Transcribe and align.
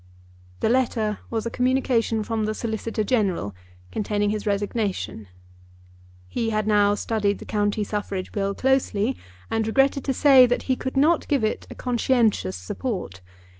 The 0.61 0.69
letter 0.69 1.19
was 1.29 1.45
a 1.45 1.51
communication 1.51 2.23
from 2.23 2.45
the 2.45 2.55
Solicitor 2.55 3.03
General 3.03 3.53
containing 3.91 4.31
his 4.31 4.47
resignation. 4.47 5.27
He 6.27 6.49
had 6.49 6.65
now 6.65 6.95
studied 6.95 7.37
the 7.37 7.45
County 7.45 7.83
Suffrage 7.83 8.31
Bill 8.31 8.55
closely, 8.55 9.15
and 9.51 9.67
regretted 9.67 10.03
to 10.05 10.13
say 10.15 10.47
that 10.47 10.63
he 10.63 10.75
could 10.75 10.97
not 10.97 11.27
give 11.27 11.43
it 11.43 11.67
a 11.69 11.75
conscientious 11.75 12.55
support. 12.57 13.21